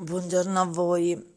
[0.00, 1.36] Buongiorno a voi.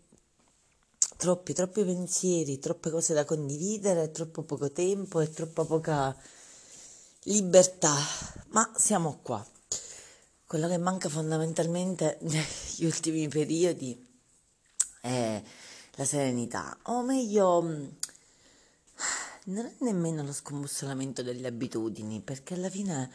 [1.17, 6.15] Troppi, troppi pensieri, troppe cose da condividere, troppo poco tempo e troppa poca
[7.23, 7.95] libertà.
[8.49, 9.43] Ma siamo qua.
[10.45, 13.99] Quello che manca fondamentalmente negli ultimi periodi
[15.01, 15.41] è
[15.95, 17.61] la serenità, o meglio,
[19.45, 23.11] non è nemmeno lo scombussolamento delle abitudini, perché alla fine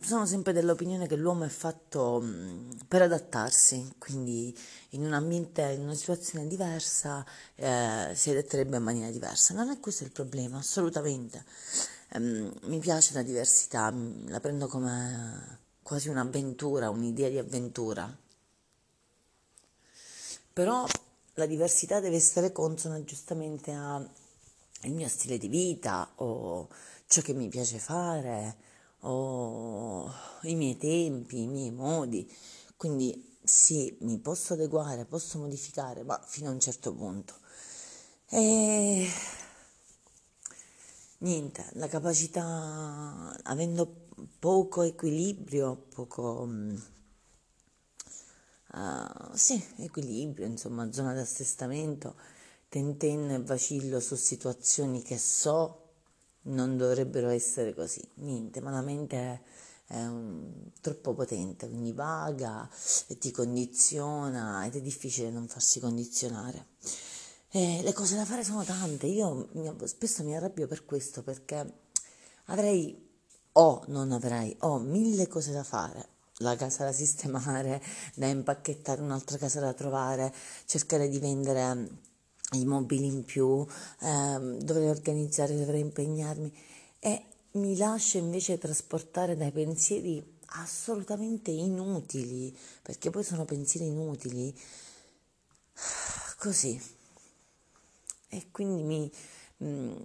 [0.00, 4.56] sono sempre dell'opinione che l'uomo è fatto mm, per adattarsi, quindi
[4.90, 7.24] in un ambiente, in una situazione diversa
[7.56, 9.54] eh, si adatterebbe in maniera diversa.
[9.54, 11.44] Non è questo il problema, assolutamente.
[12.12, 18.16] Um, mi piace la diversità, mm, la prendo come quasi un'avventura, un'idea di avventura.
[20.52, 20.86] Però
[21.34, 24.08] la diversità deve essere consona giustamente al
[24.84, 26.68] mio stile di vita o
[27.06, 28.66] ciò che mi piace fare
[29.00, 29.67] ho
[30.42, 32.30] i miei tempi, i miei modi,
[32.76, 37.34] quindi sì, mi posso adeguare, posso modificare, ma fino a un certo punto.
[38.30, 39.08] E
[41.18, 46.48] niente, la capacità, avendo poco equilibrio, poco...
[48.70, 52.16] Uh, sì, equilibrio, insomma, zona di assestamento,
[52.68, 55.84] tentenno e vacillo su situazioni che so
[56.42, 59.40] non dovrebbero essere così, niente, ma la mente è,
[59.88, 62.68] è un, troppo potente, quindi vaga
[63.06, 66.66] e ti condiziona ed è difficile non farsi condizionare.
[67.50, 71.72] E le cose da fare sono tante, io mi, spesso mi arrabbio per questo perché
[72.46, 73.06] avrei
[73.52, 77.82] o non avrei, ho mille cose da fare, la casa da sistemare,
[78.14, 80.32] da impacchettare, un'altra casa da trovare,
[80.66, 81.88] cercare di vendere
[82.52, 83.66] i mobili in più,
[84.00, 86.54] ehm, dovrei organizzare, dovrei impegnarmi
[87.00, 94.54] e mi lascio invece trasportare dai pensieri assolutamente inutili, perché poi sono pensieri inutili,
[96.38, 96.80] così.
[98.30, 99.10] E quindi mi,
[99.64, 99.96] mm,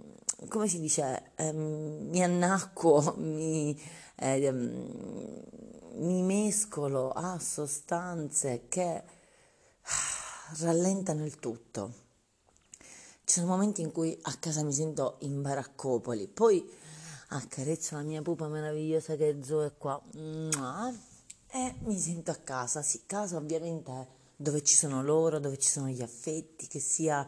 [0.48, 3.78] come si dice, ehm, mi annacquo, mi,
[4.16, 5.42] ehm,
[5.96, 9.02] mi mescolo a sostanze che
[10.60, 12.02] rallentano il tutto.
[13.24, 16.68] Ci sono momenti in cui a casa mi sento in baraccopoli, poi
[17.36, 20.00] accarezzo la mia pupa meravigliosa che è Zoe qua
[21.50, 22.82] e mi sento a casa.
[22.82, 27.26] Sì, casa ovviamente dove ci sono loro, dove ci sono gli affetti, che sia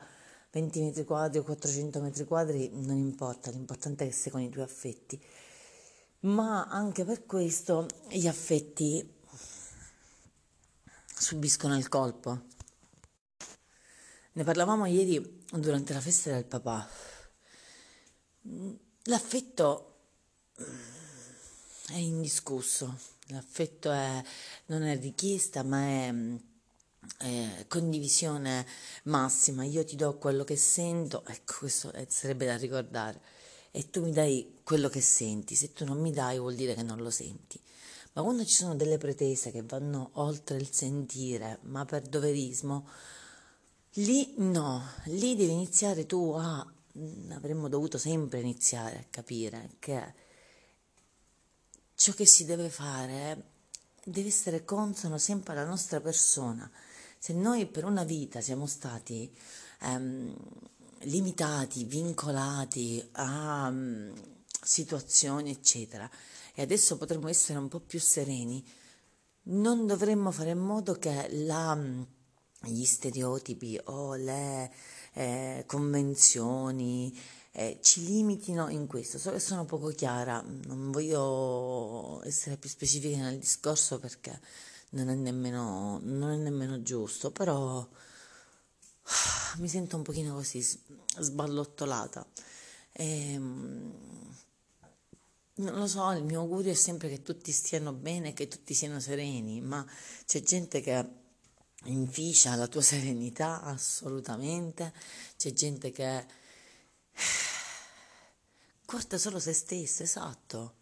[0.50, 4.48] 20 metri quadri o 400 metri quadri, non importa, l'importante è che sei con i
[4.48, 5.22] tuoi affetti.
[6.20, 9.14] Ma anche per questo gli affetti
[11.14, 12.46] subiscono il colpo.
[14.32, 16.88] Ne parlavamo ieri durante la festa del papà.
[19.04, 19.95] L'affetto
[21.88, 22.96] è indiscusso,
[23.28, 24.22] l'affetto è,
[24.66, 26.14] non è richiesta ma è,
[27.18, 28.66] è, condivisione
[29.04, 29.64] massima.
[29.64, 33.20] Io ti do quello che sento, ecco questo sarebbe da ricordare,
[33.70, 35.54] e tu mi dai quello che senti.
[35.54, 37.60] Se tu non mi dai vuol dire che non lo senti.
[38.14, 42.88] Ma quando ci sono delle pretese che vanno oltre il sentire, ma per doverismo,
[43.98, 46.66] Lì no, lì devi iniziare tu a,
[46.98, 50.12] mm, avremmo dovuto sempre iniziare a capire che
[51.96, 53.54] ciò che si deve fare
[54.04, 56.70] deve essere consono sempre alla nostra persona.
[57.18, 59.34] Se noi per una vita siamo stati
[59.80, 60.36] ehm,
[61.00, 64.12] limitati, vincolati a um,
[64.62, 66.08] situazioni, eccetera,
[66.54, 68.64] e adesso potremmo essere un po' più sereni,
[69.48, 72.02] non dovremmo fare in modo che la mm,
[72.62, 74.72] gli stereotipi o le
[75.14, 77.18] eh, convenzioni
[77.58, 79.16] eh, ci limitino in questo.
[79.18, 84.38] So che sono poco chiara, non voglio essere più specifica nel discorso perché
[84.90, 87.88] non è nemmeno, non è nemmeno giusto, però
[89.56, 92.26] mi sento un pochino così sballottolata.
[92.92, 93.94] E, ehm,
[95.54, 99.00] non lo so, il mio augurio è sempre che tutti stiano bene, che tutti siano
[99.00, 99.82] sereni, ma
[100.26, 101.08] c'è gente che
[101.84, 104.92] inficia la tua serenità assolutamente,
[105.38, 106.44] c'è gente che
[108.86, 110.74] guarda solo se stessa, esatto,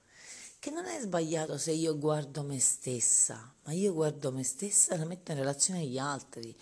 [0.58, 4.98] che non è sbagliato se io guardo me stessa, ma io guardo me stessa e
[4.98, 6.54] la metto in relazione agli altri,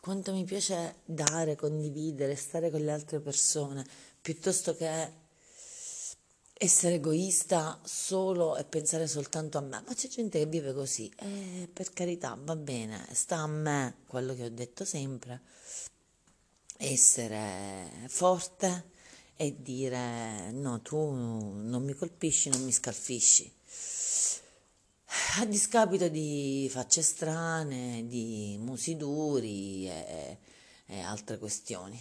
[0.00, 3.86] quanto mi piace dare, condividere, stare con le altre persone,
[4.20, 5.20] piuttosto che
[6.54, 11.68] essere egoista solo e pensare soltanto a me, ma c'è gente che vive così e
[11.72, 15.42] per carità va bene, sta a me quello che ho detto sempre,
[16.76, 18.90] essere forte
[19.36, 23.52] e dire no, tu non mi colpisci, non mi scalfisci.
[25.38, 30.38] a discapito di facce strane, di musi duri e,
[30.86, 32.00] e altre questioni.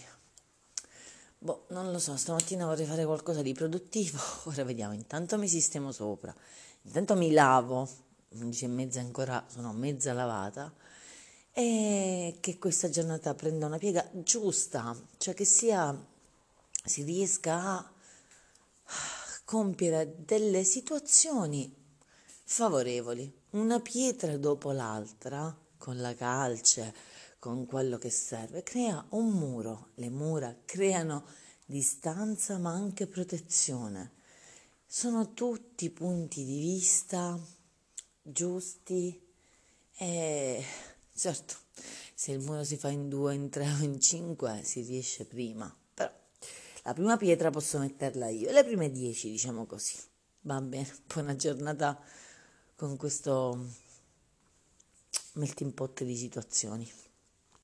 [1.44, 5.92] Boh, non lo so, stamattina vorrei fare qualcosa di produttivo, ora vediamo, intanto mi sistemo
[5.92, 6.36] sopra,
[6.84, 7.90] intanto mi lavo,
[8.30, 10.72] 11 e mezza ancora sono mezza lavata,
[11.52, 15.92] e che questa giornata prenda una piega giusta, cioè che sia,
[16.84, 17.92] si riesca a
[19.46, 21.74] compiere delle situazioni
[22.44, 26.94] favorevoli, una pietra dopo l'altra, con la calce,
[27.40, 29.90] con quello che serve, crea un muro.
[29.96, 31.26] Le mura creano
[31.66, 34.12] distanza ma anche protezione.
[34.86, 37.40] Sono tutti punti di vista
[38.22, 39.20] giusti
[39.96, 40.66] e
[41.16, 41.56] certo,
[42.14, 45.74] se il muro si fa in due, in tre o in cinque si riesce prima,
[46.84, 49.96] la prima pietra posso metterla io, le prime dieci diciamo così.
[50.42, 52.00] Va bene, buona giornata
[52.76, 53.68] con questo
[55.34, 56.92] melting pot di situazioni.